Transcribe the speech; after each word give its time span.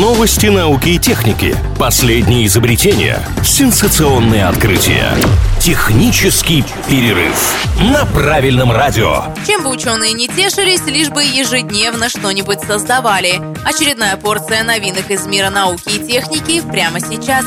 Новости 0.00 0.46
науки 0.46 0.88
и 0.88 0.98
техники. 0.98 1.54
Последние 1.78 2.46
изобретения. 2.46 3.20
Сенсационные 3.44 4.46
открытия. 4.46 5.12
Технический 5.60 6.64
перерыв 6.88 7.54
на 7.78 8.06
правильном 8.06 8.72
радио. 8.72 9.24
Чем 9.46 9.64
бы 9.64 9.68
ученые 9.68 10.14
не 10.14 10.28
тешились, 10.28 10.80
лишь 10.86 11.10
бы 11.10 11.22
ежедневно 11.22 12.08
что-нибудь 12.08 12.60
создавали. 12.60 13.42
Очередная 13.66 14.16
порция 14.16 14.64
новинок 14.64 15.10
из 15.10 15.26
мира 15.26 15.50
науки 15.50 15.90
и 15.90 16.06
техники 16.06 16.62
прямо 16.62 16.98
сейчас. 16.98 17.44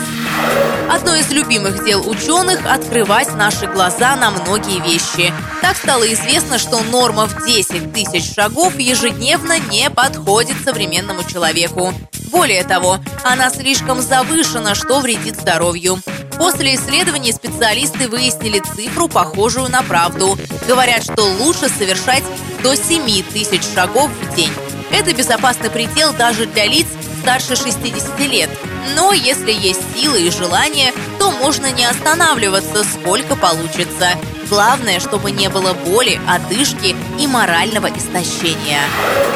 Одно 0.87 1.15
из 1.15 1.31
любимых 1.31 1.83
дел 1.83 2.07
ученых– 2.07 2.59
открывать 2.69 3.35
наши 3.35 3.65
глаза 3.65 4.15
на 4.17 4.29
многие 4.29 4.81
вещи. 4.81 5.33
Так 5.63 5.77
стало 5.77 6.03
известно, 6.13 6.59
что 6.59 6.79
норма 6.83 7.25
в 7.25 7.43
10 7.47 7.91
тысяч 7.91 8.35
шагов 8.35 8.77
ежедневно 8.77 9.57
не 9.57 9.89
подходит 9.89 10.57
современному 10.63 11.23
человеку. 11.23 11.91
Более 12.35 12.65
того, 12.65 12.99
она 13.23 13.49
слишком 13.49 14.01
завышена, 14.01 14.75
что 14.75 14.99
вредит 14.99 15.39
здоровью. 15.39 16.01
После 16.37 16.75
исследований 16.75 17.31
специалисты 17.31 18.09
выяснили 18.09 18.59
цифру, 18.59 19.07
похожую 19.07 19.69
на 19.69 19.81
правду. 19.83 20.37
Говорят, 20.67 21.03
что 21.03 21.23
лучше 21.23 21.69
совершать 21.69 22.25
до 22.61 22.75
7 22.75 23.23
тысяч 23.31 23.61
шагов 23.73 24.09
в 24.11 24.35
день. 24.35 24.51
Это 24.91 25.13
безопасный 25.13 25.69
предел 25.69 26.11
даже 26.11 26.45
для 26.45 26.65
лиц 26.65 26.87
старше 27.21 27.55
60 27.55 28.19
лет. 28.27 28.49
Но 28.97 29.13
если 29.13 29.53
есть 29.53 29.81
силы 29.95 30.23
и 30.23 30.29
желание, 30.29 30.91
то 31.17 31.31
можно 31.31 31.71
не 31.71 31.85
останавливаться, 31.85 32.83
сколько 32.83 33.37
получится. 33.37 34.09
Главное, 34.49 34.99
чтобы 34.99 35.31
не 35.31 35.49
было 35.49 35.73
боли, 35.73 36.19
одышки 36.27 36.95
и 37.19 37.27
морального 37.27 37.87
истощения. 37.87 38.81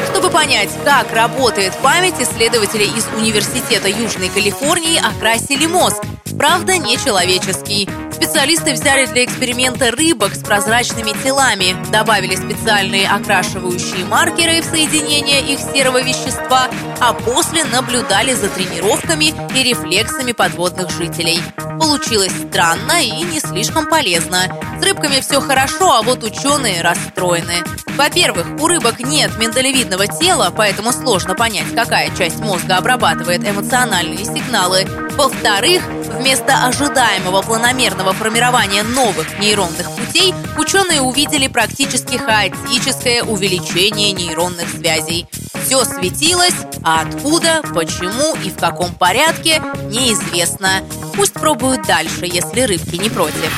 Чтобы 0.09 0.29
понять, 0.29 0.69
как 0.85 1.11
работает 1.11 1.75
память, 1.77 2.19
исследователи 2.19 2.83
из 2.83 3.07
Университета 3.17 3.87
Южной 3.87 4.29
Калифорнии 4.29 4.99
окрасили 4.99 5.65
мозг. 5.65 6.03
Правда, 6.37 6.77
не 6.77 6.97
человеческий. 6.97 7.89
Специалисты 8.21 8.73
взяли 8.73 9.05
для 9.05 9.23
эксперимента 9.23 9.91
рыбок 9.91 10.35
с 10.35 10.39
прозрачными 10.39 11.11
телами, 11.23 11.73
добавили 11.89 12.35
специальные 12.35 13.07
окрашивающие 13.07 14.03
маркеры 14.03 14.61
в 14.61 14.65
соединение 14.65 15.41
их 15.41 15.57
серого 15.59 16.01
вещества, 16.01 16.67
а 16.99 17.13
после 17.13 17.63
наблюдали 17.63 18.33
за 18.33 18.49
тренировками 18.49 19.33
и 19.55 19.63
рефлексами 19.63 20.33
подводных 20.33 20.89
жителей. 20.89 21.41
Получилось 21.79 22.33
странно 22.49 23.01
и 23.01 23.21
не 23.21 23.39
слишком 23.39 23.87
полезно. 23.87 24.51
С 24.81 24.83
рыбками 24.83 25.21
все 25.21 25.39
хорошо, 25.39 25.93
а 25.93 26.01
вот 26.01 26.21
ученые 26.25 26.81
расстроены. 26.81 27.63
Во-первых, 27.95 28.45
у 28.59 28.67
рыбок 28.67 28.99
нет 28.99 29.37
миндалевидного 29.37 30.07
тела, 30.07 30.53
поэтому 30.55 30.91
сложно 30.91 31.35
понять, 31.35 31.73
какая 31.73 32.13
часть 32.17 32.39
мозга 32.39 32.75
обрабатывает 32.75 33.47
эмоциональные 33.47 34.25
сигналы. 34.25 35.08
Во-вторых, 35.19 35.83
вместо 36.17 36.65
ожидаемого 36.65 37.41
планомерного 37.41 38.13
формирования 38.13 38.83
новых 38.83 39.37
нейронных 39.37 39.91
путей, 39.91 40.33
ученые 40.57 41.01
увидели 41.01 41.49
практически 41.49 42.15
хаотическое 42.15 43.23
увеличение 43.23 44.13
нейронных 44.13 44.69
связей. 44.69 45.27
Все 45.65 45.83
светилось, 45.83 46.55
а 46.85 47.01
откуда, 47.01 47.61
почему 47.75 48.33
и 48.45 48.49
в 48.49 48.55
каком 48.55 48.93
порядке 48.95 49.61
неизвестно. 49.89 50.83
Пусть 51.17 51.33
пробуют 51.33 51.85
дальше, 51.85 52.21
если 52.21 52.61
рыбки 52.61 52.95
не 52.95 53.09
против. 53.09 53.51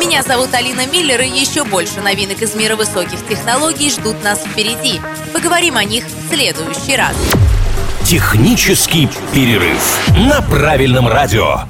Меня 0.00 0.24
зовут 0.24 0.52
Алина 0.54 0.86
Миллер, 0.86 1.20
и 1.20 1.28
еще 1.28 1.62
больше 1.62 2.00
новинок 2.00 2.42
из 2.42 2.56
мира 2.56 2.74
высоких 2.74 3.24
технологий 3.28 3.90
ждут 3.90 4.24
нас 4.24 4.40
впереди. 4.40 5.00
Поговорим 5.32 5.76
о 5.76 5.84
них 5.84 6.04
в 6.04 6.34
следующий 6.34 6.96
раз. 6.96 7.14
Технический 8.06 9.08
перерыв 9.34 9.98
на 10.16 10.40
правильном 10.40 11.08
радио. 11.08 11.62